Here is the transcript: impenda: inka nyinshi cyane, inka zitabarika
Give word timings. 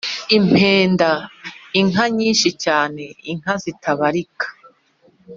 impenda: 0.37 1.09
inka 1.79 2.05
nyinshi 2.17 2.49
cyane, 2.63 3.03
inka 3.31 3.53
zitabarika 3.63 4.47